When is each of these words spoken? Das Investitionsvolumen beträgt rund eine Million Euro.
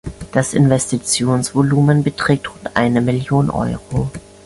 Das 0.31 0.55
Investitionsvolumen 0.55 2.03
beträgt 2.03 2.49
rund 2.49 2.75
eine 2.75 3.01
Million 3.01 3.51
Euro. 3.51 4.09